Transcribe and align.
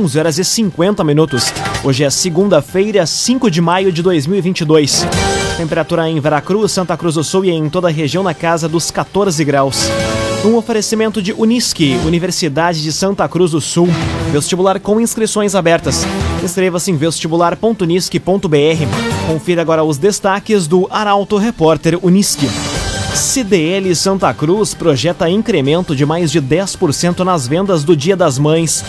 11 0.00 0.18
horas 0.18 0.38
e 0.38 0.44
50 0.44 1.04
minutos. 1.04 1.52
Hoje 1.84 2.04
é 2.04 2.08
segunda-feira, 2.08 3.04
5 3.04 3.50
de 3.50 3.60
maio 3.60 3.92
de 3.92 4.02
2022. 4.02 5.06
Temperatura 5.58 6.08
em 6.08 6.18
Veracruz, 6.18 6.72
Santa 6.72 6.96
Cruz 6.96 7.16
do 7.16 7.24
Sul 7.24 7.44
e 7.44 7.50
em 7.50 7.68
toda 7.68 7.88
a 7.88 7.90
região 7.90 8.22
na 8.22 8.32
casa 8.32 8.66
dos 8.66 8.90
14 8.90 9.44
graus. 9.44 9.90
Um 10.42 10.56
oferecimento 10.56 11.20
de 11.20 11.34
Unisque, 11.34 12.00
Universidade 12.06 12.82
de 12.82 12.90
Santa 12.92 13.28
Cruz 13.28 13.50
do 13.50 13.60
Sul. 13.60 13.88
Vestibular 14.32 14.80
com 14.80 14.98
inscrições 14.98 15.54
abertas. 15.54 16.06
Inscreva-se 16.42 16.90
em 16.90 16.96
vestibular.unisque.br. 16.96 19.26
Confira 19.26 19.60
agora 19.60 19.84
os 19.84 19.98
destaques 19.98 20.66
do 20.66 20.88
Arauto 20.90 21.36
Repórter 21.36 21.98
Unisque. 22.02 22.48
CDL 23.14 23.94
Santa 23.94 24.32
Cruz 24.32 24.72
projeta 24.72 25.28
incremento 25.28 25.94
de 25.94 26.06
mais 26.06 26.30
de 26.30 26.40
10% 26.40 27.20
nas 27.20 27.46
vendas 27.46 27.84
do 27.84 27.96
Dia 27.96 28.16
das 28.16 28.38
Mães. 28.38 28.84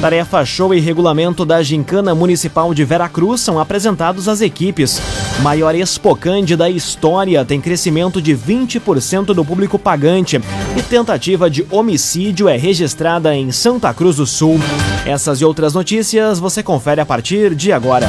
Tarefa 0.00 0.44
show 0.44 0.72
e 0.72 0.80
regulamento 0.80 1.44
da 1.44 1.62
Gincana 1.62 2.14
Municipal 2.14 2.72
de 2.72 2.84
Veracruz 2.84 3.40
são 3.40 3.58
apresentados 3.58 4.28
às 4.28 4.40
equipes. 4.40 5.00
Maior 5.42 5.74
expocande 5.74 6.56
da 6.56 6.70
história 6.70 7.44
tem 7.44 7.60
crescimento 7.60 8.22
de 8.22 8.34
20% 8.34 9.26
do 9.26 9.44
público 9.44 9.78
pagante. 9.78 10.40
E 10.76 10.82
tentativa 10.82 11.50
de 11.50 11.66
homicídio 11.70 12.48
é 12.48 12.56
registrada 12.56 13.34
em 13.34 13.52
Santa 13.52 13.92
Cruz 13.92 14.16
do 14.16 14.26
Sul. 14.26 14.60
Essas 15.04 15.40
e 15.40 15.44
outras 15.44 15.74
notícias 15.74 16.38
você 16.38 16.62
confere 16.62 17.00
a 17.00 17.06
partir 17.06 17.54
de 17.54 17.72
agora. 17.72 18.08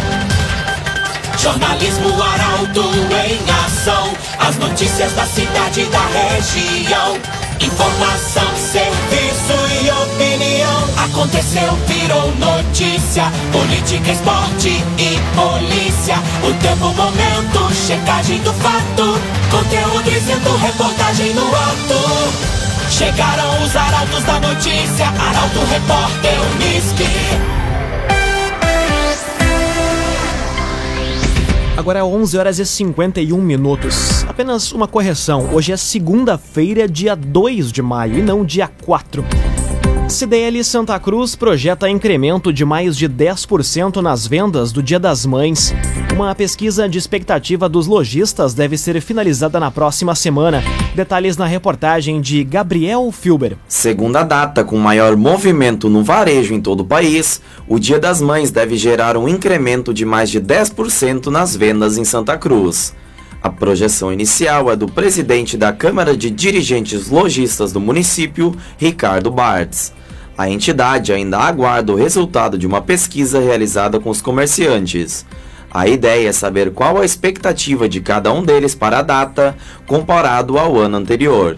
Jornalismo 1.37 2.09
Arauto 2.21 2.81
em 2.81 3.65
ação. 3.65 4.28
As 4.49 4.57
notícias 4.57 5.13
da 5.13 5.27
cidade 5.27 5.81
e 5.81 5.85
da 5.85 6.01
região. 6.07 7.19
Informação, 7.61 8.49
serviço 8.57 9.53
e 9.79 9.91
opinião. 9.91 11.05
Aconteceu, 11.05 11.71
virou 11.85 12.33
notícia. 12.33 13.25
Política, 13.51 14.11
esporte 14.11 14.69
e 14.97 15.19
polícia. 15.37 16.15
O 16.41 16.51
tempo, 16.63 16.87
momento, 16.95 17.75
checagem 17.75 18.39
do 18.39 18.51
fato. 18.53 19.19
Conteúdo 19.51 20.09
dizendo, 20.09 20.57
reportagem 20.57 21.31
no 21.35 21.45
ato. 21.45 22.89
Chegaram 22.89 23.63
os 23.63 23.75
arautos 23.75 24.23
da 24.23 24.39
notícia. 24.39 25.09
Arauto, 25.09 25.59
repórter, 25.69 26.33
Unisque. 26.55 27.69
Agora 31.77 31.99
é 31.99 32.03
11 32.03 32.35
horas 32.35 32.57
e 32.57 32.65
51 32.65 33.39
minutos. 33.39 34.18
Apenas 34.39 34.71
uma 34.71 34.87
correção. 34.87 35.49
Hoje 35.53 35.73
é 35.73 35.75
segunda-feira, 35.75 36.87
dia 36.87 37.13
2 37.13 37.73
de 37.73 37.81
maio 37.81 38.19
e 38.19 38.21
não 38.21 38.45
dia 38.45 38.69
4. 38.85 39.21
CDL 40.07 40.63
Santa 40.63 40.97
Cruz 40.97 41.35
projeta 41.35 41.89
incremento 41.89 42.53
de 42.53 42.63
mais 42.63 42.95
de 42.95 43.09
10% 43.09 43.97
nas 43.97 44.25
vendas 44.25 44.71
do 44.71 44.81
Dia 44.81 44.97
das 44.97 45.25
Mães. 45.25 45.75
Uma 46.13 46.33
pesquisa 46.33 46.87
de 46.87 46.97
expectativa 46.97 47.67
dos 47.67 47.85
lojistas 47.85 48.53
deve 48.53 48.77
ser 48.77 49.01
finalizada 49.01 49.59
na 49.59 49.69
próxima 49.69 50.15
semana. 50.15 50.63
Detalhes 50.95 51.35
na 51.35 51.45
reportagem 51.45 52.21
de 52.21 52.41
Gabriel 52.45 53.11
Filber. 53.11 53.57
Segunda 53.67 54.23
data 54.23 54.63
com 54.63 54.77
maior 54.77 55.17
movimento 55.17 55.89
no 55.89 56.01
varejo 56.01 56.53
em 56.53 56.61
todo 56.61 56.79
o 56.79 56.85
país, 56.85 57.41
o 57.67 57.77
Dia 57.77 57.99
das 57.99 58.21
Mães 58.21 58.51
deve 58.51 58.77
gerar 58.77 59.17
um 59.17 59.27
incremento 59.27 59.93
de 59.93 60.05
mais 60.05 60.29
de 60.29 60.39
10% 60.39 61.25
nas 61.25 61.57
vendas 61.57 61.97
em 61.97 62.05
Santa 62.05 62.37
Cruz. 62.37 62.95
A 63.41 63.49
projeção 63.49 64.11
inicial 64.11 64.69
é 64.69 64.75
do 64.75 64.85
presidente 64.85 65.55
da 65.55 65.71
Câmara 65.71 66.15
de 66.15 66.29
Dirigentes 66.29 67.09
Lojistas 67.09 67.71
do 67.71 67.79
município, 67.79 68.53
Ricardo 68.77 69.31
Bartz. 69.31 69.93
A 70.37 70.49
entidade 70.49 71.13
ainda 71.13 71.37
aguarda 71.37 71.93
o 71.93 71.95
resultado 71.95 72.57
de 72.57 72.67
uma 72.67 72.81
pesquisa 72.81 73.39
realizada 73.39 73.97
com 73.97 74.09
os 74.09 74.21
comerciantes. 74.21 75.25
A 75.71 75.87
ideia 75.87 76.29
é 76.29 76.31
saber 76.33 76.71
qual 76.71 76.97
a 76.97 77.05
expectativa 77.05 77.87
de 77.87 78.01
cada 78.01 78.31
um 78.33 78.43
deles 78.43 78.75
para 78.75 78.99
a 78.99 79.01
data, 79.01 79.55
comparado 79.87 80.57
ao 80.57 80.77
ano 80.77 80.97
anterior. 80.97 81.55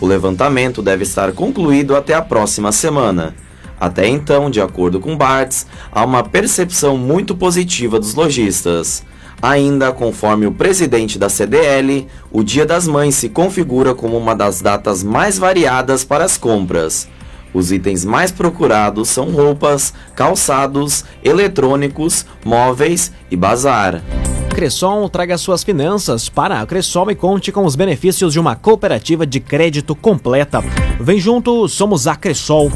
O 0.00 0.06
levantamento 0.06 0.80
deve 0.80 1.02
estar 1.02 1.32
concluído 1.32 1.94
até 1.94 2.14
a 2.14 2.22
próxima 2.22 2.72
semana. 2.72 3.34
Até 3.78 4.08
então, 4.08 4.48
de 4.48 4.60
acordo 4.60 4.98
com 4.98 5.16
Bartz, 5.16 5.66
há 5.92 6.04
uma 6.04 6.22
percepção 6.22 6.96
muito 6.96 7.34
positiva 7.34 7.98
dos 7.98 8.14
lojistas. 8.14 9.04
Ainda 9.40 9.92
conforme 9.92 10.46
o 10.46 10.52
presidente 10.52 11.18
da 11.18 11.28
CDL, 11.28 12.08
o 12.30 12.42
Dia 12.42 12.66
das 12.66 12.88
Mães 12.88 13.14
se 13.14 13.28
configura 13.28 13.94
como 13.94 14.16
uma 14.16 14.34
das 14.34 14.60
datas 14.60 15.02
mais 15.02 15.38
variadas 15.38 16.04
para 16.04 16.24
as 16.24 16.36
compras. 16.36 17.08
Os 17.54 17.72
itens 17.72 18.04
mais 18.04 18.30
procurados 18.30 19.08
são 19.08 19.30
roupas, 19.30 19.94
calçados, 20.14 21.04
eletrônicos, 21.22 22.26
móveis 22.44 23.12
e 23.30 23.36
bazar. 23.36 24.02
Cressol 24.50 25.08
traga 25.08 25.38
suas 25.38 25.62
finanças 25.62 26.28
para 26.28 26.60
a 26.60 26.66
Cressol 26.66 27.10
e 27.12 27.14
conte 27.14 27.52
com 27.52 27.64
os 27.64 27.76
benefícios 27.76 28.32
de 28.32 28.40
uma 28.40 28.56
cooperativa 28.56 29.24
de 29.24 29.38
crédito 29.38 29.94
completa. 29.94 30.62
Vem 31.00 31.20
junto, 31.20 31.68
somos 31.68 32.08
a 32.08 32.16
Cressol. 32.16 32.70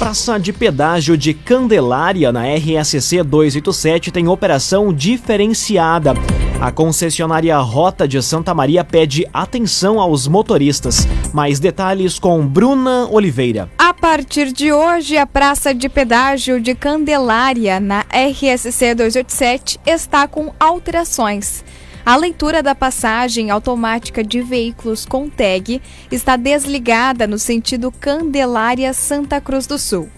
Praça 0.00 0.40
de 0.40 0.50
pedágio 0.50 1.14
de 1.14 1.34
Candelária 1.34 2.32
na 2.32 2.44
RSC 2.54 3.22
287 3.22 4.10
tem 4.10 4.28
operação 4.28 4.94
diferenciada. 4.94 6.14
A 6.58 6.72
concessionária 6.72 7.58
Rota 7.58 8.08
de 8.08 8.22
Santa 8.22 8.54
Maria 8.54 8.82
pede 8.82 9.28
atenção 9.30 10.00
aos 10.00 10.26
motoristas. 10.26 11.06
Mais 11.34 11.60
detalhes 11.60 12.18
com 12.18 12.46
Bruna 12.46 13.08
Oliveira. 13.10 13.70
A 13.76 13.92
partir 13.92 14.50
de 14.52 14.72
hoje, 14.72 15.18
a 15.18 15.26
praça 15.26 15.74
de 15.74 15.86
pedágio 15.86 16.58
de 16.58 16.74
Candelária, 16.74 17.78
na 17.78 18.00
RSC 18.10 18.94
287, 18.94 19.78
está 19.84 20.26
com 20.26 20.50
alterações. 20.58 21.62
A 22.10 22.16
leitura 22.16 22.60
da 22.60 22.74
passagem 22.74 23.52
automática 23.52 24.24
de 24.24 24.42
veículos 24.42 25.06
com 25.06 25.30
tag 25.30 25.80
está 26.10 26.34
desligada 26.34 27.24
no 27.24 27.38
sentido 27.38 27.92
Candelária 27.92 28.92
Santa 28.92 29.40
Cruz 29.40 29.64
do 29.64 29.78
Sul. 29.78 30.08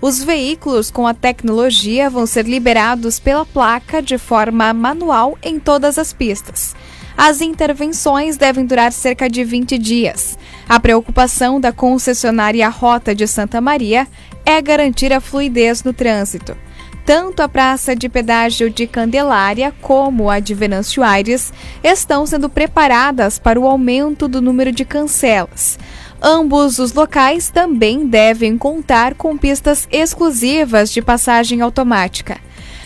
Os 0.00 0.24
veículos 0.24 0.90
com 0.90 1.06
a 1.06 1.12
tecnologia 1.12 2.08
vão 2.08 2.24
ser 2.24 2.46
liberados 2.46 3.20
pela 3.20 3.44
placa 3.44 4.00
de 4.00 4.16
forma 4.16 4.72
manual 4.72 5.36
em 5.42 5.60
todas 5.60 5.98
as 5.98 6.10
pistas. 6.10 6.74
As 7.18 7.42
intervenções 7.42 8.38
devem 8.38 8.64
durar 8.64 8.90
cerca 8.90 9.28
de 9.28 9.44
20 9.44 9.76
dias. 9.76 10.38
A 10.66 10.80
preocupação 10.80 11.60
da 11.60 11.70
concessionária 11.70 12.66
Rota 12.70 13.14
de 13.14 13.26
Santa 13.26 13.60
Maria 13.60 14.08
é 14.46 14.58
garantir 14.62 15.12
a 15.12 15.20
fluidez 15.20 15.84
no 15.84 15.92
trânsito. 15.92 16.56
Tanto 17.04 17.42
a 17.42 17.48
praça 17.48 17.96
de 17.96 18.08
pedágio 18.08 18.70
de 18.70 18.86
Candelária 18.86 19.74
como 19.82 20.30
a 20.30 20.38
de 20.38 20.54
Venâncio 20.54 21.02
Aires 21.02 21.52
estão 21.82 22.24
sendo 22.24 22.48
preparadas 22.48 23.40
para 23.40 23.58
o 23.58 23.66
aumento 23.66 24.28
do 24.28 24.40
número 24.40 24.70
de 24.70 24.84
cancelas. 24.84 25.78
Ambos 26.22 26.78
os 26.78 26.92
locais 26.92 27.50
também 27.50 28.06
devem 28.06 28.56
contar 28.56 29.14
com 29.14 29.36
pistas 29.36 29.88
exclusivas 29.90 30.92
de 30.92 31.02
passagem 31.02 31.60
automática. 31.60 32.38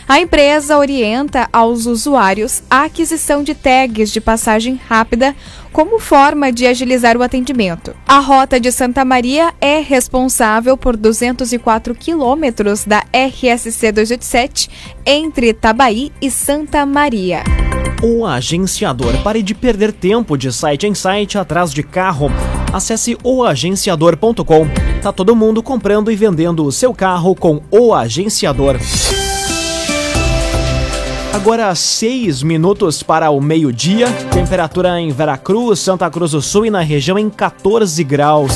A 0.09 0.21
empresa 0.21 0.79
orienta 0.79 1.49
aos 1.53 1.85
usuários 1.85 2.63
a 2.71 2.85
aquisição 2.85 3.43
de 3.43 3.55
tags 3.55 4.11
de 4.13 4.21
passagem 4.21 4.81
rápida 4.89 5.35
como 5.77 6.01
forma 6.01 6.51
de 6.51 6.67
agilizar 6.67 7.19
o 7.19 7.23
atendimento. 7.23 7.95
A 8.09 8.19
rota 8.19 8.59
de 8.59 8.73
Santa 8.73 9.05
Maria 9.05 9.53
é 9.61 9.79
responsável 9.79 10.75
por 10.75 10.97
204 10.97 11.95
quilômetros 11.95 12.87
da 12.87 13.05
RSC 13.13 13.93
287 13.93 14.71
entre 15.05 15.53
Tabaí 15.53 16.11
e 16.19 16.31
Santa 16.31 16.87
Maria. 16.87 17.45
O 18.03 18.25
agenciador. 18.25 19.23
Pare 19.23 19.43
de 19.43 19.55
perder 19.55 19.93
tempo 19.93 20.39
de 20.39 20.51
site 20.51 20.87
em 20.87 20.95
site 20.95 21.37
atrás 21.37 21.75
de 21.75 21.83
carro. 21.83 22.31
Acesse 22.73 23.19
oagenciador.com. 23.23 24.67
Tá 25.03 25.13
todo 25.13 25.37
mundo 25.37 25.63
comprando 25.63 26.11
e 26.11 26.17
vendendo 26.17 26.65
o 26.65 26.73
seu 26.73 26.95
carro 26.95 27.35
com 27.35 27.61
o 27.71 27.93
agenciador. 27.93 28.79
Agora, 31.37 31.75
seis 31.75 32.43
minutos 32.43 33.03
para 33.03 33.29
o 33.29 33.43
meio-dia. 33.43 34.07
Temperatura 34.33 34.99
em 34.99 35.11
Veracruz, 35.11 35.79
Santa 35.81 36.09
Cruz 36.09 36.31
do 36.31 36.41
Sul 36.41 36.65
e 36.65 36.71
na 36.71 36.81
região 36.81 37.19
em 37.19 37.29
14 37.29 38.03
graus. 38.03 38.53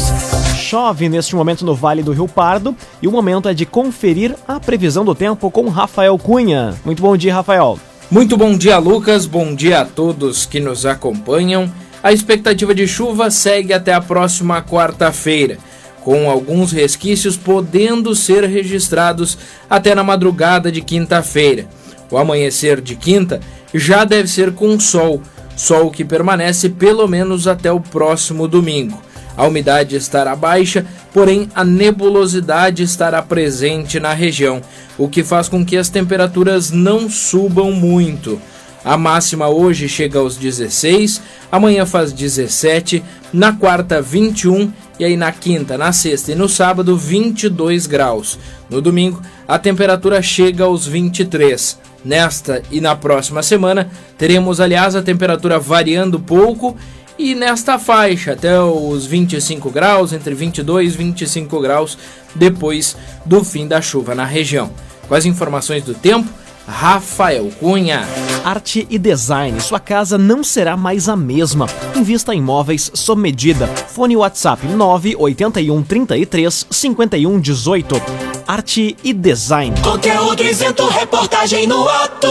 Chove 0.57 1.07
neste 1.07 1.37
momento 1.37 1.63
no 1.63 1.75
Vale 1.75 2.03
do 2.03 2.11
Rio 2.11 2.27
Pardo 2.27 2.75
e 3.03 3.07
o 3.07 3.13
momento 3.13 3.51
é 3.51 3.55
de 3.55 3.67
conferir 3.67 4.35
a 4.49 4.59
previsão 4.59 5.05
do 5.05 5.15
tempo 5.15 5.51
com 5.51 5.69
Rafael 5.69 6.17
Cunha. 6.17 6.75
Muito 6.83 7.03
bom 7.03 7.15
dia, 7.19 7.35
Rafael. 7.35 7.79
Muito 8.11 8.35
bom 8.35 8.57
dia, 8.57 8.79
Lucas. 8.79 9.27
Bom 9.27 9.55
dia 9.55 9.83
a 9.83 9.85
todos 9.85 10.47
que 10.47 10.59
nos 10.59 10.87
acompanham. 10.87 11.71
A 12.03 12.15
expectativa 12.15 12.75
de 12.75 12.89
chuva 12.89 13.31
segue 13.31 13.75
até 13.75 13.93
a 13.93 14.01
próxima 14.01 14.63
quarta-feira, 14.63 15.59
com 16.03 16.31
alguns 16.31 16.73
resquícios 16.73 17.37
podendo 17.37 18.17
ser 18.17 18.45
registrados 18.45 19.37
até 19.69 19.95
na 19.95 20.03
madrugada 20.03 20.73
de 20.73 20.81
quinta-feira. 20.81 21.69
O 22.11 22.19
amanhecer 22.19 22.81
de 22.81 22.97
quinta 22.97 23.41
já 23.73 24.05
deve 24.05 24.29
ser 24.29 24.53
com 24.53 24.79
sol, 24.81 25.23
sol 25.57 25.91
que 25.91 26.05
permanece 26.05 26.69
pelo 26.69 27.07
menos 27.07 27.47
até 27.47 27.71
o 27.71 27.81
próximo 27.81 28.49
domingo. 28.49 29.01
A 29.37 29.47
umidade 29.47 29.97
estará 29.97 30.35
baixa, 30.35 30.85
porém 31.13 31.49
a 31.55 31.65
nebulosidade 31.65 32.83
estará 32.83 33.23
presente 33.23 34.01
na 34.01 34.13
região, 34.13 34.61
o 34.99 35.09
que 35.09 35.23
faz 35.23 35.49
com 35.49 35.65
que 35.65 35.77
as 35.77 35.89
temperaturas 35.89 36.71
não 36.71 37.09
subam 37.09 37.73
muito. 37.73 38.41
A 38.85 38.97
máxima 38.97 39.49
hoje 39.49 39.89
chega 39.89 40.19
aos 40.19 40.37
16, 40.37 41.21
amanhã 41.53 41.85
faz 41.85 42.13
17, 42.13 43.03
na 43.33 43.53
quarta 43.53 44.01
21 44.01 44.73
e 44.99 45.05
aí 45.05 45.17
na 45.17 45.31
quinta, 45.33 45.77
na 45.77 45.93
sexta 45.93 46.33
e 46.33 46.35
no 46.35 46.49
sábado 46.49 46.97
22 46.97 47.87
graus. 47.87 48.39
No 48.71 48.81
domingo 48.81 49.23
a 49.47 49.59
temperatura 49.59 50.23
chega 50.23 50.65
aos 50.65 50.87
23. 50.87 51.79
Nesta 52.05 52.63
e 52.71 52.81
na 52.81 52.97
próxima 52.97 53.43
semana 53.43 53.91
teremos 54.17 54.61
aliás 54.61 54.97
a 54.97 55.03
temperatura 55.03 55.59
variando 55.59 56.19
pouco 56.19 56.77
e 57.19 57.35
nesta 57.35 57.79
faixa 57.79 58.33
até 58.33 58.59
os 58.61 59.05
25 59.05 59.71
graus, 59.71 60.13
entre 60.13 60.35
22 60.35 60.95
e 60.95 60.97
25 60.97 61.61
graus 61.61 61.99
depois 62.35 62.97
do 63.27 63.45
fim 63.45 63.69
da 63.69 63.83
chuva 63.83 64.15
na 64.15 64.25
região. 64.25 64.71
Com 65.07 65.15
as 65.15 65.27
informações 65.27 65.85
do 65.85 65.93
tempo, 65.93 66.31
Rafael 66.67 67.51
Cunha. 67.61 68.07
Arte 68.45 68.87
e 68.89 68.99
design. 68.99 69.61
Sua 69.61 69.79
casa 69.79 70.17
não 70.17 70.43
será 70.43 70.77
mais 70.77 71.09
a 71.09 71.17
mesma. 71.17 71.67
Invista 71.95 72.35
em 72.35 72.41
móveis 72.41 72.91
sob 72.95 73.21
medida. 73.21 73.67
Fone 73.67 74.17
WhatsApp 74.17 74.67
981 74.67 75.83
33 75.83 76.67
51 76.71 77.41
18. 77.41 78.03
Arte 78.47 78.97
e 79.05 79.13
design. 79.13 79.75
Conteúdo 79.83 80.43
isento, 80.43 80.87
reportagem 80.89 81.67
no 81.67 81.89
ato. 81.89 82.29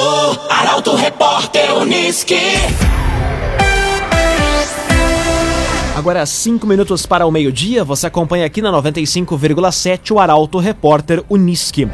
Arauto 0.49 0.95
Repórter 0.95 1.77
Uniski. 1.77 2.35
Agora, 5.95 6.25
5 6.25 6.65
minutos 6.65 7.05
para 7.05 7.25
o 7.25 7.31
meio-dia, 7.31 7.83
você 7.83 8.07
acompanha 8.07 8.45
aqui 8.45 8.61
na 8.61 8.71
95,7 8.71 10.11
o 10.11 10.19
Arauto 10.19 10.57
Repórter 10.57 11.23
Uniski. 11.29 11.87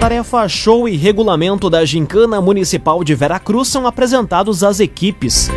Tarefa 0.00 0.48
show 0.48 0.88
e 0.88 0.96
regulamento 0.96 1.68
da 1.68 1.84
Gincana 1.84 2.40
Municipal 2.40 3.02
de 3.02 3.16
Veracruz 3.16 3.66
são 3.66 3.84
apresentados 3.84 4.62
às 4.62 4.78
equipes. 4.78 5.50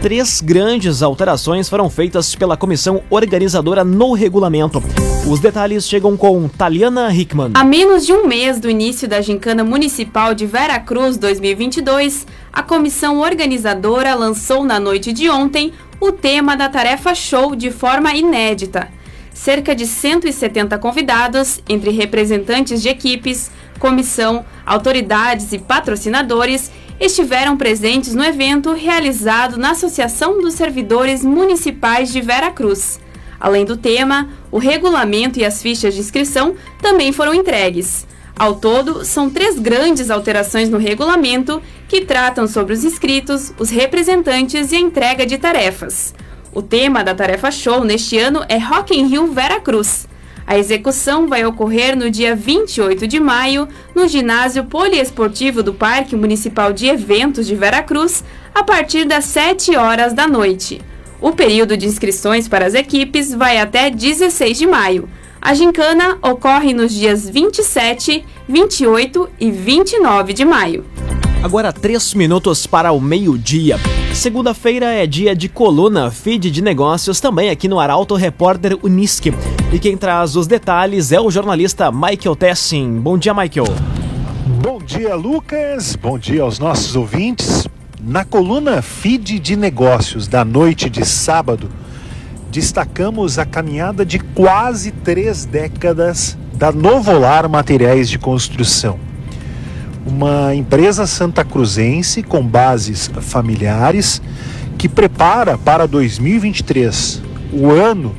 Três 0.00 0.40
grandes 0.40 1.02
alterações 1.02 1.68
foram 1.68 1.90
feitas 1.90 2.32
pela 2.32 2.56
comissão 2.56 3.02
organizadora 3.10 3.82
no 3.82 4.12
regulamento. 4.12 4.80
Os 5.28 5.40
detalhes 5.40 5.88
chegam 5.88 6.16
com 6.16 6.48
Taliana 6.48 7.12
Hickman. 7.12 7.50
A 7.54 7.64
menos 7.64 8.06
de 8.06 8.12
um 8.12 8.24
mês 8.24 8.60
do 8.60 8.70
início 8.70 9.08
da 9.08 9.20
Gincana 9.20 9.64
Municipal 9.64 10.32
de 10.32 10.46
Veracruz 10.46 11.16
2022, 11.16 12.24
a 12.52 12.62
comissão 12.62 13.18
organizadora 13.18 14.14
lançou 14.14 14.62
na 14.62 14.78
noite 14.78 15.12
de 15.12 15.28
ontem 15.28 15.72
o 16.00 16.12
tema 16.12 16.56
da 16.56 16.68
tarefa 16.68 17.16
show 17.16 17.56
de 17.56 17.72
forma 17.72 18.14
inédita. 18.14 18.96
Cerca 19.34 19.74
de 19.74 19.86
170 19.86 20.78
convidados, 20.78 21.60
entre 21.68 21.90
representantes 21.90 22.82
de 22.82 22.88
equipes, 22.88 23.50
comissão, 23.78 24.44
autoridades 24.66 25.52
e 25.52 25.58
patrocinadores, 25.58 26.70
estiveram 27.00 27.56
presentes 27.56 28.14
no 28.14 28.24
evento 28.24 28.72
realizado 28.72 29.56
na 29.56 29.70
Associação 29.70 30.40
dos 30.40 30.54
Servidores 30.54 31.24
Municipais 31.24 32.12
de 32.12 32.20
Veracruz. 32.20 33.00
Além 33.40 33.64
do 33.64 33.76
tema, 33.76 34.28
o 34.50 34.58
regulamento 34.58 35.38
e 35.38 35.44
as 35.44 35.62
fichas 35.62 35.94
de 35.94 36.00
inscrição 36.00 36.56
também 36.82 37.12
foram 37.12 37.32
entregues. 37.32 38.06
Ao 38.36 38.54
todo, 38.54 39.04
são 39.04 39.28
três 39.28 39.58
grandes 39.58 40.10
alterações 40.10 40.68
no 40.68 40.78
regulamento 40.78 41.60
que 41.88 42.02
tratam 42.02 42.46
sobre 42.46 42.72
os 42.72 42.84
inscritos, 42.84 43.52
os 43.58 43.70
representantes 43.70 44.70
e 44.70 44.76
a 44.76 44.80
entrega 44.80 45.26
de 45.26 45.38
tarefas. 45.38 46.14
O 46.52 46.62
tema 46.62 47.04
da 47.04 47.14
tarefa 47.14 47.50
show 47.50 47.84
neste 47.84 48.18
ano 48.18 48.44
é 48.48 48.56
Rock 48.56 48.96
in 48.96 49.06
Rio 49.06 49.32
Veracruz. 49.32 50.08
A 50.48 50.56
execução 50.56 51.28
vai 51.28 51.44
ocorrer 51.44 51.94
no 51.94 52.10
dia 52.10 52.34
28 52.34 53.06
de 53.06 53.20
maio, 53.20 53.68
no 53.94 54.08
ginásio 54.08 54.64
poliesportivo 54.64 55.62
do 55.62 55.74
Parque 55.74 56.16
Municipal 56.16 56.72
de 56.72 56.86
Eventos 56.86 57.46
de 57.46 57.54
Veracruz, 57.54 58.24
a 58.54 58.64
partir 58.64 59.04
das 59.04 59.26
7 59.26 59.76
horas 59.76 60.14
da 60.14 60.26
noite. 60.26 60.80
O 61.20 61.32
período 61.32 61.76
de 61.76 61.86
inscrições 61.86 62.48
para 62.48 62.64
as 62.64 62.72
equipes 62.72 63.34
vai 63.34 63.58
até 63.58 63.90
16 63.90 64.56
de 64.56 64.66
maio. 64.66 65.06
A 65.38 65.52
gincana 65.52 66.16
ocorre 66.22 66.72
nos 66.72 66.94
dias 66.94 67.28
27, 67.28 68.24
28 68.48 69.28
e 69.38 69.50
29 69.50 70.32
de 70.32 70.46
maio. 70.46 70.82
Agora, 71.42 71.74
três 71.74 72.14
minutos 72.14 72.66
para 72.66 72.90
o 72.90 72.98
meio-dia. 72.98 73.78
Segunda-feira 74.18 74.86
é 74.86 75.06
dia 75.06 75.32
de 75.32 75.48
coluna 75.48 76.10
feed 76.10 76.50
de 76.50 76.60
negócios, 76.60 77.20
também 77.20 77.50
aqui 77.50 77.68
no 77.68 77.78
Arauto 77.78 78.16
Repórter 78.16 78.76
Uniski. 78.82 79.32
E 79.72 79.78
quem 79.78 79.96
traz 79.96 80.34
os 80.34 80.48
detalhes 80.48 81.12
é 81.12 81.20
o 81.20 81.30
jornalista 81.30 81.92
Michael 81.92 82.34
Tessin. 82.34 82.98
Bom 82.98 83.16
dia, 83.16 83.32
Michael. 83.32 83.66
Bom 84.60 84.80
dia, 84.84 85.14
Lucas. 85.14 85.94
Bom 85.94 86.18
dia 86.18 86.42
aos 86.42 86.58
nossos 86.58 86.96
ouvintes. 86.96 87.68
Na 88.02 88.24
coluna 88.24 88.82
feed 88.82 89.38
de 89.38 89.54
negócios 89.54 90.26
da 90.26 90.44
noite 90.44 90.90
de 90.90 91.06
sábado, 91.06 91.70
destacamos 92.50 93.38
a 93.38 93.46
caminhada 93.46 94.04
de 94.04 94.18
quase 94.18 94.90
três 94.90 95.44
décadas 95.44 96.36
da 96.54 96.72
Novolar 96.72 97.48
Materiais 97.48 98.10
de 98.10 98.18
Construção. 98.18 98.98
Uma 100.10 100.54
empresa 100.54 101.06
santa 101.06 101.44
cruzense 101.44 102.22
com 102.22 102.42
bases 102.42 103.10
familiares 103.20 104.22
que 104.78 104.88
prepara 104.88 105.58
para 105.58 105.86
2023, 105.86 107.22
o 107.52 107.70
ano 107.70 108.16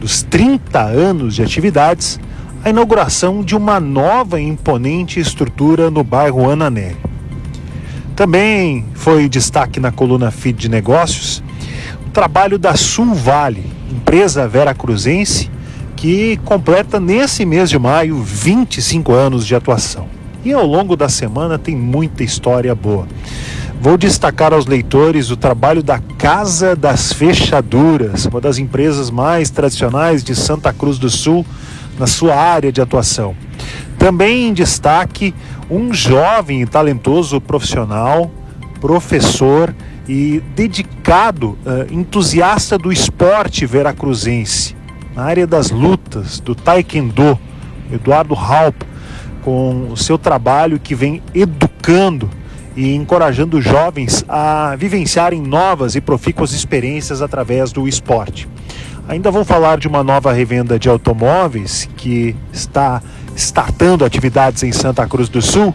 dos 0.00 0.22
30 0.22 0.80
anos 0.80 1.34
de 1.34 1.42
atividades, 1.42 2.20
a 2.64 2.70
inauguração 2.70 3.42
de 3.42 3.56
uma 3.56 3.80
nova 3.80 4.40
e 4.40 4.46
imponente 4.46 5.18
estrutura 5.18 5.90
no 5.90 6.04
bairro 6.04 6.48
Ananelli. 6.48 6.96
Também 8.14 8.86
foi 8.94 9.28
destaque 9.28 9.80
na 9.80 9.90
coluna 9.90 10.30
Feed 10.30 10.56
de 10.56 10.68
Negócios 10.68 11.42
o 12.06 12.10
trabalho 12.10 12.56
da 12.56 12.76
Sul 12.76 13.14
Vale, 13.14 13.66
empresa 13.90 14.46
veracruzense 14.46 15.50
que 15.96 16.36
completa 16.44 17.00
nesse 17.00 17.44
mês 17.44 17.68
de 17.68 17.80
maio 17.80 18.22
25 18.22 19.12
anos 19.12 19.44
de 19.44 19.56
atuação. 19.56 20.21
E 20.44 20.52
ao 20.52 20.66
longo 20.66 20.96
da 20.96 21.08
semana 21.08 21.58
tem 21.58 21.76
muita 21.76 22.24
história 22.24 22.74
boa. 22.74 23.06
Vou 23.80 23.96
destacar 23.96 24.52
aos 24.52 24.66
leitores 24.66 25.30
o 25.30 25.36
trabalho 25.36 25.82
da 25.82 25.98
Casa 25.98 26.74
das 26.74 27.12
Fechaduras, 27.12 28.26
uma 28.26 28.40
das 28.40 28.58
empresas 28.58 29.10
mais 29.10 29.50
tradicionais 29.50 30.22
de 30.22 30.34
Santa 30.34 30.72
Cruz 30.72 30.98
do 30.98 31.10
Sul, 31.10 31.46
na 31.98 32.06
sua 32.06 32.34
área 32.34 32.72
de 32.72 32.80
atuação. 32.80 33.36
Também 33.98 34.48
em 34.48 34.52
destaque 34.52 35.34
um 35.70 35.92
jovem 35.92 36.62
e 36.62 36.66
talentoso 36.66 37.40
profissional, 37.40 38.30
professor 38.80 39.74
e 40.08 40.42
dedicado, 40.56 41.58
uh, 41.64 41.92
entusiasta 41.92 42.76
do 42.76 42.92
esporte 42.92 43.64
veracruzense, 43.64 44.76
na 45.14 45.22
área 45.22 45.46
das 45.46 45.70
lutas, 45.70 46.40
do 46.40 46.54
taekwondo, 46.54 47.38
Eduardo 47.92 48.34
Halp, 48.34 48.82
com 49.42 49.88
o 49.90 49.96
seu 49.96 50.16
trabalho 50.16 50.78
que 50.78 50.94
vem 50.94 51.22
educando 51.34 52.30
e 52.74 52.94
encorajando 52.94 53.60
jovens 53.60 54.24
a 54.28 54.74
vivenciarem 54.76 55.40
novas 55.40 55.94
e 55.94 56.00
profícuas 56.00 56.52
experiências 56.52 57.20
através 57.20 57.72
do 57.72 57.86
esporte. 57.86 58.48
Ainda 59.08 59.30
vou 59.30 59.44
falar 59.44 59.78
de 59.78 59.88
uma 59.88 60.02
nova 60.02 60.32
revenda 60.32 60.78
de 60.78 60.88
automóveis 60.88 61.88
que 61.96 62.34
está 62.52 63.02
startando 63.36 64.04
atividades 64.04 64.62
em 64.62 64.72
Santa 64.72 65.06
Cruz 65.06 65.28
do 65.28 65.42
Sul. 65.42 65.74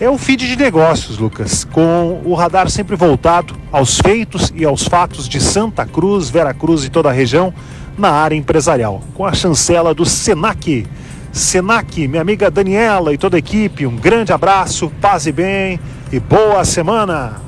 É 0.00 0.08
o 0.08 0.18
feed 0.18 0.48
de 0.48 0.56
negócios, 0.56 1.18
Lucas, 1.18 1.64
com 1.64 2.20
o 2.24 2.34
radar 2.34 2.68
sempre 2.70 2.96
voltado 2.96 3.54
aos 3.70 3.98
feitos 4.00 4.52
e 4.54 4.64
aos 4.64 4.82
fatos 4.82 5.28
de 5.28 5.40
Santa 5.40 5.86
Cruz, 5.86 6.28
Veracruz 6.28 6.84
e 6.84 6.90
toda 6.90 7.10
a 7.10 7.12
região 7.12 7.52
na 7.96 8.10
área 8.10 8.34
empresarial, 8.34 9.02
com 9.14 9.24
a 9.24 9.32
chancela 9.32 9.94
do 9.94 10.04
Senac. 10.04 10.86
Senac, 11.32 12.08
minha 12.08 12.22
amiga 12.22 12.50
Daniela 12.50 13.12
e 13.12 13.18
toda 13.18 13.36
a 13.36 13.38
equipe, 13.38 13.86
um 13.86 13.96
grande 13.96 14.32
abraço, 14.32 14.90
paz 15.00 15.26
e 15.26 15.32
bem 15.32 15.78
e 16.12 16.18
boa 16.18 16.64
semana! 16.64 17.40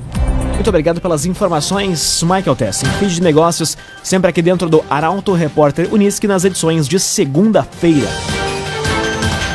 Muito 0.55 0.69
obrigado 0.69 1.01
pelas 1.01 1.27
informações, 1.27 2.23
Michael 2.23 2.55
Tessin. 2.55 2.87
Feed 3.01 3.17
de 3.17 3.23
negócios, 3.23 3.77
sempre 4.03 4.31
aqui 4.31 4.41
dentro 4.41 4.69
do 4.69 4.85
Arauto 4.89 5.33
Repórter 5.33 5.93
Unisque 5.93 6.29
nas 6.29 6.45
edições 6.45 6.87
de 6.87 7.01
segunda-feira. 7.01 8.07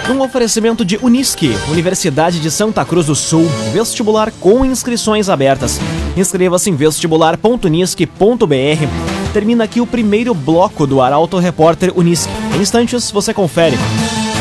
Um 0.10 0.22
oferecimento 0.22 0.84
de 0.84 0.98
Unisque, 0.98 1.56
Universidade 1.70 2.40
de 2.40 2.52
Santa 2.52 2.84
Cruz 2.84 3.06
do 3.06 3.16
Sul, 3.16 3.46
vestibular 3.72 4.32
com 4.32 4.66
inscrições 4.66 5.30
abertas. 5.30 5.80
Inscreva-se 6.16 6.70
em 6.70 6.76
vestibular.unisque.br. 6.76 9.17
Termina 9.34 9.66
aqui 9.66 9.82
o 9.82 9.86
primeiro 9.86 10.34
bloco 10.34 10.88
do 10.88 11.02
Arauto 11.02 11.38
Repórter 11.38 11.92
Unisque. 11.96 12.32
Em 12.56 12.62
instantes 12.62 13.12
você 13.12 13.34
confere. 13.34 13.78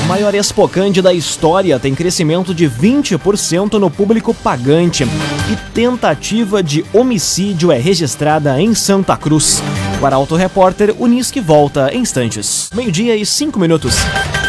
O 0.04 0.08
maior 0.08 0.32
expocande 0.36 1.02
da 1.02 1.12
história 1.12 1.80
tem 1.80 1.92
crescimento 1.92 2.54
de 2.54 2.70
20% 2.70 3.72
no 3.72 3.90
público 3.90 4.32
pagante. 4.32 5.02
E 5.02 5.56
tentativa 5.74 6.62
de 6.62 6.84
homicídio 6.92 7.72
é 7.72 7.78
registrada 7.78 8.60
em 8.60 8.72
Santa 8.72 9.16
Cruz. 9.16 9.60
O 10.00 10.06
Arauto 10.06 10.36
Repórter 10.36 10.94
Unisque 10.96 11.40
volta 11.40 11.90
em 11.92 12.02
instantes. 12.02 12.70
Meio-dia 12.72 13.16
e 13.16 13.26
cinco 13.26 13.58
minutos. 13.58 13.96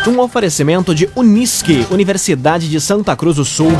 Um 0.07 0.19
oferecimento 0.19 0.93
de 0.93 1.09
Unisque, 1.15 1.87
Universidade 1.89 2.69
de 2.69 2.79
Santa 2.79 3.15
Cruz 3.15 3.37
do 3.37 3.43
Sul. 3.43 3.71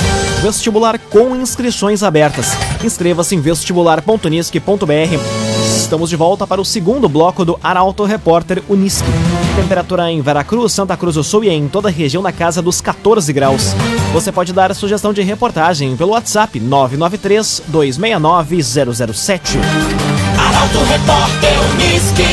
Vestibular 0.42 0.98
com 0.98 1.36
inscrições 1.36 2.02
abertas. 2.02 2.54
Inscreva-se 2.84 3.36
em 3.36 3.40
vestibular.unisque.br. 3.40 5.47
Estamos 5.88 6.10
de 6.10 6.17
volta 6.17 6.46
para 6.46 6.60
o 6.60 6.65
segundo 6.65 7.08
bloco 7.08 7.46
do 7.46 7.58
Arauto 7.63 8.03
Repórter 8.03 8.62
Unisque. 8.67 9.08
Temperatura 9.56 10.12
em 10.12 10.20
Veracruz, 10.20 10.74
Santa 10.74 10.98
Cruz 10.98 11.15
do 11.15 11.24
Sul 11.24 11.46
e 11.46 11.50
em 11.50 11.70
toda 11.70 11.88
a 11.88 11.91
região 11.91 12.22
na 12.22 12.34
casa 12.34 12.62
dos 12.62 12.82
14 12.82 13.32
graus. 13.32 13.74
Você 14.12 14.29
pode 14.29 14.51
dar 14.51 14.75
sugestão 14.75 15.13
de 15.13 15.22
reportagem 15.22 15.96
pelo 15.96 16.12
WhatsApp 16.12 16.60
993 16.60 17.63
269 17.67 18.62
007. 19.13 19.60
Arauto 20.38 20.77
Repórter 20.79 21.58
Unisque. 21.72 22.24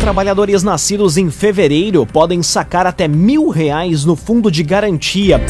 Trabalhadores 0.00 0.62
nascidos 0.62 1.16
em 1.16 1.30
fevereiro 1.30 2.04
podem 2.04 2.42
sacar 2.42 2.86
até 2.86 3.08
mil 3.08 3.48
reais 3.48 4.04
no 4.04 4.14
fundo 4.14 4.50
de 4.50 4.62
garantia. 4.62 5.40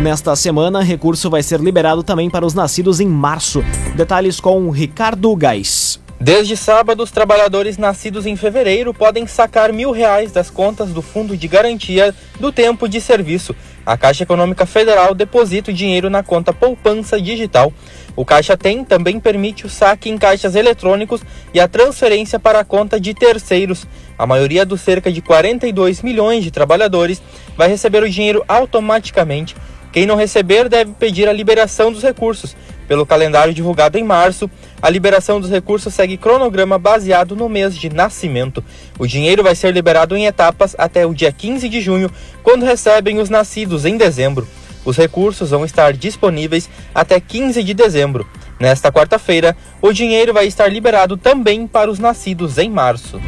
Nesta 0.00 0.36
semana, 0.36 0.82
recurso 0.82 1.30
vai 1.30 1.42
ser 1.42 1.58
liberado 1.58 2.02
também 2.02 2.28
para 2.28 2.44
os 2.44 2.52
nascidos 2.52 3.00
em 3.00 3.08
março. 3.08 3.64
Detalhes 3.96 4.38
com 4.38 4.68
Ricardo 4.68 5.34
Gás. 5.34 5.98
Desde 6.20 6.54
sábado, 6.54 7.02
os 7.02 7.10
trabalhadores 7.10 7.78
nascidos 7.78 8.26
em 8.26 8.36
fevereiro 8.36 8.92
podem 8.92 9.26
sacar 9.26 9.72
mil 9.72 9.90
reais 9.90 10.32
das 10.32 10.50
contas 10.50 10.90
do 10.90 11.00
Fundo 11.00 11.34
de 11.34 11.48
Garantia 11.48 12.14
do 12.38 12.52
Tempo 12.52 12.86
de 12.88 13.00
Serviço. 13.00 13.56
A 13.86 13.96
Caixa 13.96 14.24
Econômica 14.24 14.66
Federal 14.66 15.14
deposita 15.14 15.70
o 15.70 15.74
dinheiro 15.74 16.10
na 16.10 16.22
conta 16.22 16.52
Poupança 16.52 17.20
Digital. 17.20 17.72
O 18.14 18.24
Caixa 18.24 18.56
Tem 18.56 18.84
também 18.84 19.18
permite 19.18 19.64
o 19.64 19.68
saque 19.70 20.10
em 20.10 20.18
caixas 20.18 20.54
eletrônicos 20.54 21.22
e 21.54 21.60
a 21.60 21.68
transferência 21.68 22.38
para 22.38 22.60
a 22.60 22.64
conta 22.64 23.00
de 23.00 23.14
terceiros. 23.14 23.86
A 24.18 24.26
maioria 24.26 24.66
dos 24.66 24.80
cerca 24.82 25.10
de 25.10 25.22
42 25.22 26.02
milhões 26.02 26.44
de 26.44 26.50
trabalhadores 26.50 27.22
vai 27.56 27.68
receber 27.68 28.02
o 28.02 28.10
dinheiro 28.10 28.44
automaticamente. 28.46 29.54
Quem 29.96 30.04
não 30.04 30.14
receber 30.14 30.68
deve 30.68 30.92
pedir 30.92 31.26
a 31.26 31.32
liberação 31.32 31.90
dos 31.90 32.02
recursos. 32.02 32.54
Pelo 32.86 33.06
calendário 33.06 33.54
divulgado 33.54 33.96
em 33.96 34.04
março, 34.04 34.50
a 34.82 34.90
liberação 34.90 35.40
dos 35.40 35.50
recursos 35.50 35.94
segue 35.94 36.18
cronograma 36.18 36.78
baseado 36.78 37.34
no 37.34 37.48
mês 37.48 37.74
de 37.74 37.88
nascimento. 37.88 38.62
O 38.98 39.06
dinheiro 39.06 39.42
vai 39.42 39.54
ser 39.54 39.72
liberado 39.72 40.14
em 40.14 40.26
etapas 40.26 40.76
até 40.76 41.06
o 41.06 41.14
dia 41.14 41.32
15 41.32 41.66
de 41.66 41.80
junho, 41.80 42.10
quando 42.42 42.66
recebem 42.66 43.20
os 43.20 43.30
nascidos 43.30 43.86
em 43.86 43.96
dezembro. 43.96 44.46
Os 44.84 44.98
recursos 44.98 45.48
vão 45.48 45.64
estar 45.64 45.94
disponíveis 45.94 46.68
até 46.94 47.18
15 47.18 47.62
de 47.62 47.72
dezembro. 47.72 48.28
Nesta 48.60 48.92
quarta-feira, 48.92 49.56
o 49.80 49.94
dinheiro 49.94 50.34
vai 50.34 50.46
estar 50.46 50.68
liberado 50.68 51.16
também 51.16 51.66
para 51.66 51.90
os 51.90 51.98
nascidos 51.98 52.58
em 52.58 52.68
março. 52.68 53.18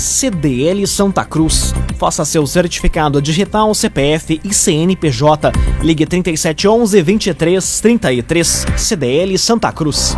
CDL 0.00 0.86
Santa 0.86 1.26
Cruz. 1.26 1.74
Faça 1.98 2.24
seu 2.24 2.46
certificado 2.46 3.20
digital, 3.20 3.74
CPF 3.74 4.40
e 4.42 4.54
CNPJ. 4.54 5.52
Ligue 5.82 6.06
3711 6.06 7.02
2333. 7.02 8.66
CDL 8.78 9.38
Santa 9.38 9.70
Cruz. 9.70 10.16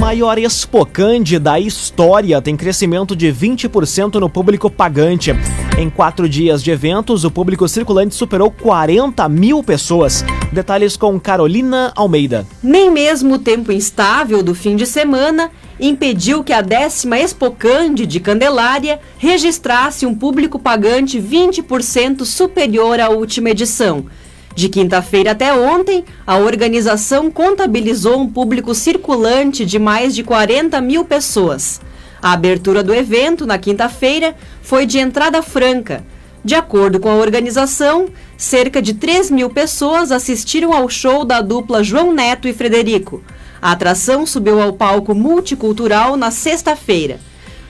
Maior 0.00 0.38
Expocande 0.38 1.38
da 1.38 1.60
história 1.60 2.40
tem 2.40 2.56
crescimento 2.56 3.14
de 3.14 3.30
20% 3.30 4.14
no 4.14 4.30
público 4.30 4.70
pagante. 4.70 5.32
Em 5.78 5.90
quatro 5.90 6.26
dias 6.26 6.62
de 6.62 6.70
eventos, 6.70 7.22
o 7.22 7.30
público 7.30 7.68
circulante 7.68 8.14
superou 8.14 8.50
40 8.50 9.28
mil 9.28 9.62
pessoas. 9.62 10.24
Detalhes 10.50 10.96
com 10.96 11.20
Carolina 11.20 11.92
Almeida. 11.94 12.46
Nem 12.62 12.90
mesmo 12.90 13.34
o 13.34 13.38
tempo 13.38 13.70
instável 13.70 14.42
do 14.42 14.54
fim 14.54 14.74
de 14.74 14.86
semana 14.86 15.50
impediu 15.78 16.42
que 16.42 16.54
a 16.54 16.62
décima 16.62 17.18
Expocande 17.18 18.06
de 18.06 18.20
Candelária 18.20 19.00
registrasse 19.18 20.06
um 20.06 20.14
público 20.14 20.58
pagante 20.58 21.20
20% 21.20 22.24
superior 22.24 22.98
à 23.00 23.10
última 23.10 23.50
edição. 23.50 24.06
De 24.54 24.68
quinta-feira 24.68 25.30
até 25.30 25.54
ontem, 25.54 26.04
a 26.26 26.36
organização 26.36 27.30
contabilizou 27.30 28.20
um 28.20 28.28
público 28.28 28.74
circulante 28.74 29.64
de 29.64 29.78
mais 29.78 30.14
de 30.14 30.22
40 30.22 30.80
mil 30.80 31.04
pessoas. 31.04 31.80
A 32.20 32.32
abertura 32.32 32.82
do 32.82 32.92
evento, 32.92 33.46
na 33.46 33.58
quinta-feira, 33.58 34.34
foi 34.60 34.84
de 34.86 34.98
entrada 34.98 35.40
franca. 35.40 36.04
De 36.44 36.54
acordo 36.54 36.98
com 36.98 37.10
a 37.10 37.16
organização, 37.16 38.08
cerca 38.36 38.82
de 38.82 38.94
3 38.94 39.30
mil 39.30 39.50
pessoas 39.50 40.10
assistiram 40.10 40.72
ao 40.72 40.88
show 40.88 41.24
da 41.24 41.40
dupla 41.40 41.84
João 41.84 42.12
Neto 42.12 42.48
e 42.48 42.52
Frederico. 42.52 43.22
A 43.62 43.72
atração 43.72 44.26
subiu 44.26 44.60
ao 44.60 44.72
palco 44.72 45.14
multicultural 45.14 46.16
na 46.16 46.30
sexta-feira. 46.30 47.20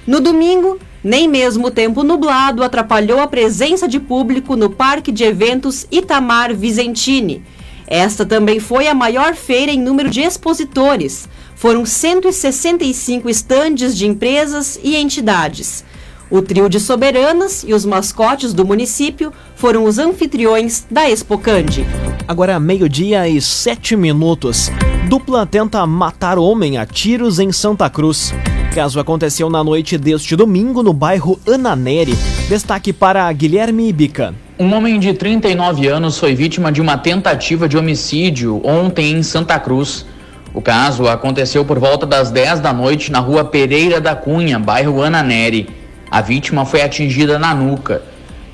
No 0.07 0.21
domingo, 0.21 0.79
nem 1.02 1.26
mesmo 1.26 1.69
o 1.69 1.71
tempo 1.71 2.02
nublado 2.02 2.62
atrapalhou 2.62 3.21
a 3.21 3.26
presença 3.26 3.88
de 3.88 3.99
público 3.99 4.57
no 4.57 4.71
Parque 4.71 5.11
de 5.11 5.25
Eventos 5.25 5.87
Itamar 5.90 6.54
Vicentini. 6.54 7.42
Esta 7.87 8.25
também 8.25 8.61
foi 8.61 8.87
a 8.87 8.95
maior 8.95 9.35
feira 9.35 9.73
em 9.73 9.80
número 9.80 10.09
de 10.09 10.21
expositores. 10.21 11.28
Foram 11.57 11.85
165 11.85 13.28
estandes 13.28 13.97
de 13.97 14.07
empresas 14.07 14.78
e 14.83 14.97
entidades. 14.97 15.85
O 16.30 16.40
trio 16.40 16.69
de 16.69 16.78
soberanas 16.78 17.64
e 17.66 17.75
os 17.75 17.85
mascotes 17.85 18.52
do 18.52 18.64
município 18.64 19.33
foram 19.57 19.85
os 19.85 19.99
anfitriões 19.99 20.87
da 20.88 21.11
Expocande. 21.11 21.85
Agora 22.28 22.61
meio-dia 22.61 23.28
e 23.28 23.40
sete 23.40 23.97
minutos. 23.97 24.71
Dupla 25.09 25.45
tenta 25.45 25.85
matar 25.85 26.38
homem 26.38 26.78
a 26.78 26.87
tiros 26.87 27.40
em 27.40 27.50
Santa 27.50 27.90
Cruz. 27.90 28.33
Caso 28.75 29.00
aconteceu 29.00 29.50
na 29.50 29.65
noite 29.65 29.99
deste 29.99 30.37
domingo 30.37 30.81
no 30.81 30.93
bairro 30.93 31.41
Ananeri. 31.45 32.15
Destaque 32.49 32.93
para 32.93 33.31
Guilherme 33.33 33.93
Bica. 33.93 34.33
Um 34.57 34.73
homem 34.73 35.00
de 35.00 35.12
39 35.12 35.89
anos 35.89 36.17
foi 36.17 36.37
vítima 36.37 36.71
de 36.71 36.81
uma 36.81 36.97
tentativa 36.97 37.69
de 37.69 37.77
homicídio 37.77 38.61
ontem 38.65 39.11
em 39.11 39.25
Santa 39.25 39.59
Cruz. 39.59 40.07
O 40.55 40.62
caso 40.62 41.09
aconteceu 41.09 41.65
por 41.65 41.81
volta 41.81 42.07
das 42.07 42.31
10 42.31 42.61
da 42.61 42.73
noite 42.73 43.11
na 43.11 43.19
rua 43.19 43.45
Pereira 43.45 44.00
da 44.00 44.15
Cunha, 44.15 44.57
bairro 44.57 45.03
Ananeri. 45.03 45.69
A 46.09 46.21
vítima 46.21 46.65
foi 46.65 46.83
atingida 46.83 47.41
na 47.41 47.53
nuca. 47.53 48.03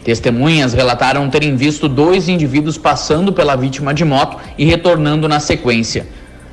Testemunhas 0.03 0.73
relataram 0.73 1.29
terem 1.29 1.57
visto 1.57 1.91
dois 1.91 2.27
indivíduos 2.27 2.79
passando 2.79 3.35
pela 3.35 3.55
vítima 3.55 3.93
de 3.93 4.05
moto 4.05 4.39
e 4.57 4.65
retornando 4.65 5.29
na 5.29 5.41
sequência. 5.41 6.07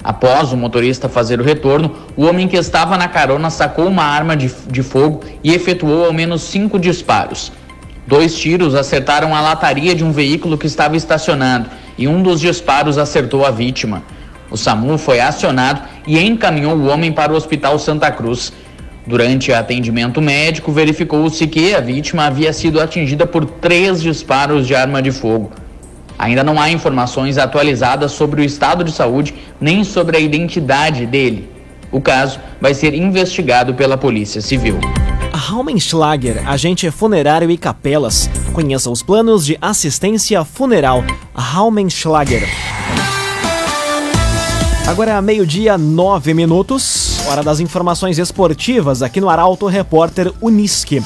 Após 0.04 0.52
o 0.52 0.58
motorista 0.58 1.08
fazer 1.08 1.40
o 1.40 1.44
retorno, 1.44 1.96
o 2.18 2.26
homem 2.26 2.48
que 2.48 2.58
estava 2.58 2.98
na 2.98 3.08
carona 3.08 3.50
sacou 3.50 3.88
uma 3.88 4.04
arma 4.04 4.36
de, 4.36 4.52
de 4.68 4.84
fogo 4.84 5.22
e 5.42 5.54
efetuou 5.54 6.06
ao 6.06 6.12
menos 6.12 6.42
cinco 6.42 6.78
disparos. 6.78 7.52
Dois 8.06 8.38
tiros 8.38 8.76
acertaram 8.76 9.34
a 9.34 9.40
lataria 9.40 9.96
de 9.96 10.04
um 10.04 10.12
veículo 10.12 10.58
que 10.58 10.68
estava 10.68 10.98
estacionado 10.98 11.70
e 11.98 12.06
um 12.06 12.22
dos 12.22 12.42
disparos 12.42 12.98
acertou 12.98 13.46
a 13.46 13.52
vítima. 13.52 14.04
O 14.52 14.58
SAMU 14.58 14.98
foi 14.98 15.22
acionado 15.22 15.82
e 16.06 16.20
encaminhou 16.20 16.76
o 16.76 16.88
homem 16.88 17.14
para 17.14 17.32
o 17.32 17.36
Hospital 17.36 17.80
Santa 17.80 18.12
Cruz. 18.12 18.52
Durante 19.08 19.54
atendimento 19.54 20.22
médico, 20.22 20.72
verificou-se 20.72 21.48
que 21.48 21.74
a 21.74 21.80
vítima 21.80 22.26
havia 22.26 22.52
sido 22.52 22.82
atingida 22.82 23.26
por 23.26 23.46
três 23.46 24.02
disparos 24.02 24.68
de 24.68 24.76
arma 24.76 25.02
de 25.02 25.12
fogo. 25.12 25.52
Ainda 26.24 26.42
não 26.42 26.58
há 26.58 26.72
informações 26.72 27.38
atualizadas 27.38 28.14
sobre 28.14 28.40
o 28.42 28.46
estado 28.46 28.82
de 28.82 28.94
saúde 28.94 29.36
nem 29.60 29.84
sobre 29.84 30.16
a 30.16 30.20
identidade 30.22 31.06
dele. 31.06 31.52
O 31.92 32.00
caso 32.00 32.40
vai 32.62 32.74
ser 32.74 32.94
investigado 32.94 33.74
pela 33.74 33.98
Polícia 33.98 34.40
Civil. 34.40 34.80
Raumenschlager, 35.34 36.50
agente 36.50 36.90
funerário 36.92 37.52
e 37.52 37.58
capelas. 37.58 38.30
Conheça 38.54 38.90
os 38.90 39.04
planos 39.04 39.46
de 39.46 39.58
assistência 39.62 40.46
funeral. 40.46 41.04
Raumenschlager. 41.36 42.48
Agora 44.88 45.12
é 45.12 45.22
meio-dia, 45.22 45.78
nove 45.78 46.34
minutos. 46.34 47.20
Hora 47.28 47.44
das 47.44 47.60
informações 47.60 48.18
esportivas 48.18 49.02
aqui 49.02 49.20
no 49.20 49.30
Arauto 49.30 49.66
Repórter 49.66 50.32
Unisque. 50.40 51.02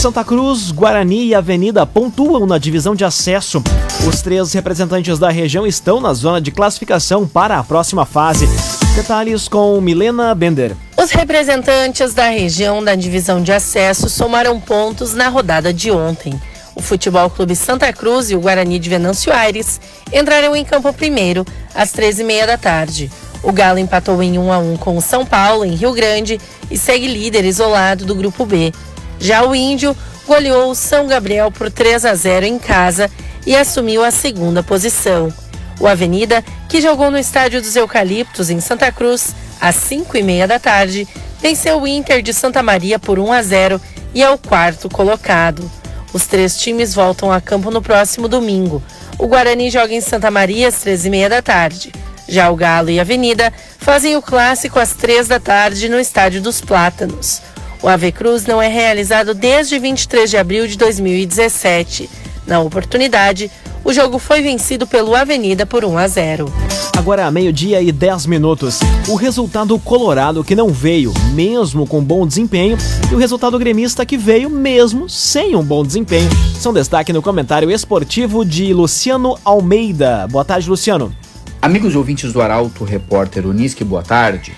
Santa 0.00 0.24
Cruz, 0.24 0.70
Guarani 0.70 1.26
e 1.26 1.34
Avenida 1.34 1.84
pontuam 1.84 2.46
na 2.46 2.56
divisão 2.56 2.94
de 2.94 3.04
acesso. 3.04 3.62
Os 4.08 4.22
três 4.22 4.50
representantes 4.54 5.18
da 5.18 5.28
região 5.28 5.66
estão 5.66 6.00
na 6.00 6.14
zona 6.14 6.40
de 6.40 6.50
classificação 6.50 7.28
para 7.28 7.58
a 7.58 7.62
próxima 7.62 8.06
fase. 8.06 8.48
Detalhes 8.96 9.46
com 9.46 9.78
Milena 9.78 10.34
Bender. 10.34 10.74
Os 10.96 11.10
representantes 11.10 12.14
da 12.14 12.30
região 12.30 12.82
da 12.82 12.94
divisão 12.94 13.42
de 13.42 13.52
acesso 13.52 14.08
somaram 14.08 14.58
pontos 14.58 15.12
na 15.12 15.28
rodada 15.28 15.70
de 15.70 15.90
ontem. 15.90 16.32
O 16.74 16.80
Futebol 16.80 17.28
Clube 17.28 17.54
Santa 17.54 17.92
Cruz 17.92 18.30
e 18.30 18.34
o 18.34 18.40
Guarani 18.40 18.78
de 18.78 18.88
Venâncio 18.88 19.30
Aires 19.30 19.78
entraram 20.10 20.56
em 20.56 20.64
campo 20.64 20.90
primeiro, 20.94 21.44
às 21.74 21.92
13h30 21.92 22.46
da 22.46 22.56
tarde. 22.56 23.10
O 23.42 23.52
Galo 23.52 23.78
empatou 23.78 24.22
em 24.22 24.38
1 24.38 24.52
a 24.52 24.58
1 24.58 24.76
com 24.78 24.96
o 24.96 25.02
São 25.02 25.26
Paulo, 25.26 25.64
em 25.64 25.74
Rio 25.74 25.92
Grande, 25.92 26.40
e 26.70 26.78
segue 26.78 27.06
líder 27.06 27.44
isolado 27.44 28.04
do 28.04 28.14
Grupo 28.14 28.46
B. 28.46 28.72
Já 29.20 29.44
o 29.44 29.54
Índio 29.54 29.96
goleou 30.26 30.70
o 30.70 30.74
São 30.74 31.06
Gabriel 31.06 31.50
por 31.52 31.70
3 31.70 32.04
a 32.04 32.14
0 32.14 32.46
em 32.46 32.58
casa 32.58 33.10
e 33.46 33.54
assumiu 33.54 34.02
a 34.02 34.10
segunda 34.10 34.62
posição. 34.62 35.32
O 35.78 35.86
Avenida, 35.86 36.44
que 36.68 36.80
jogou 36.80 37.10
no 37.10 37.18
Estádio 37.18 37.60
dos 37.60 37.76
Eucaliptos, 37.76 38.50
em 38.50 38.60
Santa 38.60 38.90
Cruz, 38.90 39.34
às 39.60 39.74
5 39.76 40.16
e 40.16 40.22
meia 40.22 40.46
da 40.46 40.58
tarde, 40.58 41.06
venceu 41.40 41.80
o 41.80 41.86
Inter 41.86 42.22
de 42.22 42.32
Santa 42.32 42.62
Maria 42.62 42.98
por 42.98 43.18
1 43.18 43.32
a 43.32 43.42
0 43.42 43.80
e 44.14 44.22
é 44.22 44.30
o 44.30 44.38
quarto 44.38 44.88
colocado. 44.88 45.70
Os 46.12 46.26
três 46.26 46.58
times 46.58 46.94
voltam 46.94 47.32
a 47.32 47.40
campo 47.40 47.70
no 47.70 47.80
próximo 47.80 48.28
domingo. 48.28 48.82
O 49.18 49.26
Guarani 49.26 49.70
joga 49.70 49.94
em 49.94 50.00
Santa 50.00 50.30
Maria 50.30 50.68
às 50.68 50.76
13 50.80 51.06
e 51.06 51.10
meia 51.10 51.28
da 51.28 51.40
tarde. 51.40 51.92
Já 52.28 52.50
o 52.50 52.56
Galo 52.56 52.90
e 52.90 52.98
a 52.98 53.02
Avenida 53.02 53.52
fazem 53.78 54.16
o 54.16 54.22
clássico 54.22 54.78
às 54.78 54.92
3 54.92 55.28
da 55.28 55.40
tarde 55.40 55.88
no 55.88 55.98
Estádio 55.98 56.40
dos 56.40 56.60
Plátanos. 56.60 57.42
O 57.82 57.88
Ave 57.88 58.12
Cruz 58.12 58.44
não 58.44 58.60
é 58.60 58.68
realizado 58.68 59.32
desde 59.32 59.78
23 59.78 60.28
de 60.28 60.36
abril 60.36 60.66
de 60.66 60.76
2017. 60.76 62.10
Na 62.46 62.60
oportunidade, 62.60 63.50
o 63.82 63.90
jogo 63.90 64.18
foi 64.18 64.42
vencido 64.42 64.86
pelo 64.86 65.14
Avenida 65.14 65.64
por 65.64 65.82
1 65.82 65.96
a 65.96 66.06
0. 66.06 66.52
Agora, 66.94 67.30
meio-dia 67.30 67.80
e 67.80 67.90
10 67.90 68.26
minutos. 68.26 68.80
O 69.08 69.14
resultado 69.14 69.78
colorado 69.78 70.44
que 70.44 70.54
não 70.54 70.68
veio, 70.68 71.14
mesmo 71.32 71.86
com 71.86 72.04
bom 72.04 72.26
desempenho, 72.26 72.76
e 73.10 73.14
o 73.14 73.18
resultado 73.18 73.58
gremista 73.58 74.04
que 74.04 74.18
veio, 74.18 74.50
mesmo 74.50 75.08
sem 75.08 75.56
um 75.56 75.62
bom 75.62 75.82
desempenho. 75.82 76.28
São 76.58 76.74
destaque 76.74 77.14
no 77.14 77.22
comentário 77.22 77.70
esportivo 77.70 78.44
de 78.44 78.74
Luciano 78.74 79.38
Almeida. 79.42 80.28
Boa 80.30 80.44
tarde, 80.44 80.68
Luciano. 80.68 81.14
Amigos 81.62 81.96
ouvintes 81.96 82.30
do 82.30 82.42
Arauto, 82.42 82.84
repórter 82.84 83.46
Unisque, 83.46 83.84
boa 83.84 84.02
tarde. 84.02 84.52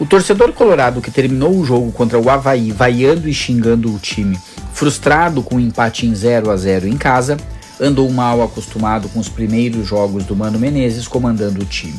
O 0.00 0.06
torcedor 0.06 0.52
colorado 0.52 1.00
que 1.00 1.10
terminou 1.10 1.56
o 1.56 1.64
jogo 1.64 1.90
contra 1.90 2.20
o 2.20 2.30
Havaí 2.30 2.70
vaiando 2.70 3.28
e 3.28 3.34
xingando 3.34 3.92
o 3.92 3.98
time, 3.98 4.38
frustrado 4.72 5.42
com 5.42 5.56
o 5.56 5.58
um 5.58 5.60
empate 5.60 6.06
em 6.06 6.14
0 6.14 6.50
a 6.50 6.56
0 6.56 6.86
em 6.86 6.96
casa, 6.96 7.36
andou 7.80 8.08
mal 8.08 8.40
acostumado 8.40 9.08
com 9.08 9.18
os 9.18 9.28
primeiros 9.28 9.88
jogos 9.88 10.24
do 10.24 10.36
Mano 10.36 10.56
Menezes 10.56 11.08
comandando 11.08 11.62
o 11.62 11.64
time. 11.64 11.98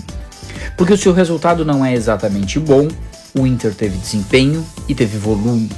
Porque 0.78 0.96
se 0.96 1.10
o 1.10 1.14
resultado 1.14 1.66
não 1.66 1.84
é 1.84 1.94
exatamente 1.94 2.58
bom, 2.58 2.88
o 3.38 3.46
Inter 3.46 3.76
teve 3.76 3.98
desempenho 3.98 4.66
e 4.88 4.96
teve 4.96 5.18
volume. 5.18 5.70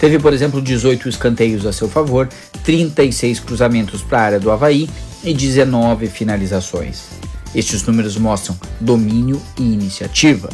Teve, 0.00 0.18
por 0.18 0.32
exemplo, 0.32 0.60
18 0.60 1.08
escanteios 1.08 1.64
a 1.66 1.72
seu 1.72 1.88
favor, 1.88 2.28
36 2.64 3.38
cruzamentos 3.38 4.02
para 4.02 4.18
a 4.18 4.22
área 4.22 4.40
do 4.40 4.50
Havaí 4.50 4.90
e 5.22 5.32
19 5.32 6.08
finalizações. 6.08 7.04
Estes 7.54 7.84
números 7.84 8.16
mostram 8.16 8.58
domínio 8.80 9.40
e 9.56 9.62
iniciativa. 9.62 10.50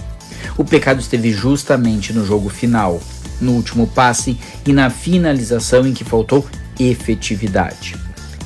O 0.61 0.64
pecado 0.64 1.00
esteve 1.00 1.33
justamente 1.33 2.12
no 2.12 2.23
jogo 2.23 2.50
final, 2.50 3.00
no 3.40 3.52
último 3.52 3.87
passe 3.87 4.38
e 4.67 4.75
na 4.75 4.90
finalização 4.90 5.87
em 5.87 5.95
que 5.95 6.05
faltou 6.05 6.47
efetividade. 6.79 7.97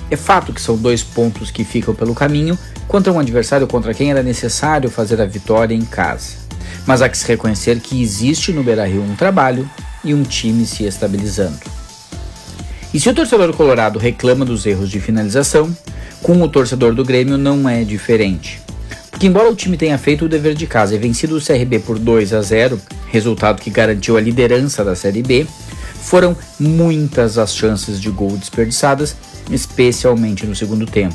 É 0.08 0.14
fato 0.14 0.52
que 0.52 0.60
são 0.60 0.76
dois 0.76 1.02
pontos 1.02 1.50
que 1.50 1.64
ficam 1.64 1.92
pelo 1.92 2.14
caminho 2.14 2.56
contra 2.86 3.12
um 3.12 3.18
adversário 3.18 3.66
contra 3.66 3.92
quem 3.92 4.12
era 4.12 4.22
necessário 4.22 4.88
fazer 4.88 5.20
a 5.20 5.26
vitória 5.26 5.74
em 5.74 5.84
casa. 5.84 6.36
Mas 6.86 7.02
há 7.02 7.08
que 7.08 7.18
se 7.18 7.26
reconhecer 7.26 7.80
que 7.80 8.00
existe 8.00 8.52
no 8.52 8.62
Beira-Rio 8.62 9.02
um 9.02 9.16
trabalho 9.16 9.68
e 10.04 10.14
um 10.14 10.22
time 10.22 10.64
se 10.66 10.84
estabilizando. 10.84 11.58
E 12.94 13.00
se 13.00 13.10
o 13.10 13.14
torcedor 13.14 13.52
colorado 13.56 13.98
reclama 13.98 14.44
dos 14.44 14.64
erros 14.66 14.88
de 14.88 15.00
finalização, 15.00 15.76
com 16.22 16.40
o 16.40 16.48
torcedor 16.48 16.94
do 16.94 17.04
Grêmio 17.04 17.36
não 17.36 17.68
é 17.68 17.82
diferente. 17.82 18.63
Porque 19.14 19.28
embora 19.28 19.48
o 19.48 19.54
time 19.54 19.76
tenha 19.76 19.96
feito 19.96 20.24
o 20.24 20.28
dever 20.28 20.56
de 20.56 20.66
casa 20.66 20.92
e 20.92 20.98
vencido 20.98 21.36
o 21.36 21.40
CRB 21.40 21.78
por 21.78 22.00
2 22.00 22.32
a 22.32 22.42
0, 22.42 22.80
resultado 23.06 23.62
que 23.62 23.70
garantiu 23.70 24.16
a 24.16 24.20
liderança 24.20 24.84
da 24.84 24.96
Série 24.96 25.22
B, 25.22 25.46
foram 26.02 26.36
muitas 26.58 27.38
as 27.38 27.54
chances 27.54 28.00
de 28.00 28.10
gol 28.10 28.36
desperdiçadas 28.36 29.16
especialmente 29.52 30.44
no 30.44 30.56
segundo 30.56 30.84
tempo. 30.84 31.14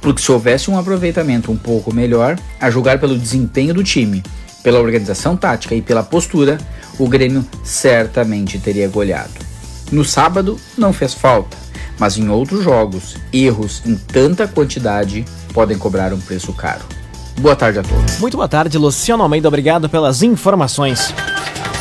Porque 0.00 0.22
se 0.22 0.32
houvesse 0.32 0.70
um 0.70 0.78
aproveitamento 0.78 1.52
um 1.52 1.58
pouco 1.58 1.94
melhor, 1.94 2.38
a 2.58 2.70
julgar 2.70 2.98
pelo 2.98 3.18
desempenho 3.18 3.74
do 3.74 3.84
time, 3.84 4.22
pela 4.62 4.80
organização 4.80 5.36
tática 5.36 5.74
e 5.74 5.82
pela 5.82 6.02
postura, 6.02 6.56
o 6.98 7.06
Grêmio 7.06 7.44
certamente 7.62 8.58
teria 8.58 8.88
goleado. 8.88 9.44
No 9.92 10.06
sábado 10.06 10.58
não 10.74 10.90
fez 10.90 11.12
falta, 11.12 11.54
mas 11.98 12.16
em 12.16 12.30
outros 12.30 12.64
jogos, 12.64 13.18
erros 13.30 13.82
em 13.84 13.94
tanta 13.94 14.48
quantidade 14.48 15.22
podem 15.52 15.76
cobrar 15.76 16.14
um 16.14 16.18
preço 16.18 16.50
caro. 16.54 16.96
Boa 17.40 17.54
tarde 17.54 17.80
a 17.80 17.82
todos. 17.82 18.18
Muito 18.18 18.36
boa 18.36 18.48
tarde, 18.48 18.78
Luciano 18.78 19.22
Almeida. 19.22 19.48
Obrigado 19.48 19.88
pelas 19.88 20.22
informações. 20.22 21.14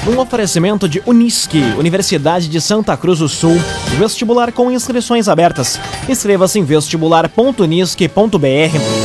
Um 0.07 0.19
oferecimento 0.19 0.87
de 0.87 1.01
Unisque, 1.05 1.59
Universidade 1.77 2.47
de 2.47 2.61
Santa 2.61 2.95
Cruz 2.95 3.19
do 3.19 3.27
Sul, 3.27 3.57
vestibular 3.97 4.51
com 4.51 4.71
inscrições 4.71 5.27
abertas. 5.27 5.79
Inscreva-se 6.07 6.59
em 6.59 6.63
vestibular.unisque.br. 6.63 9.04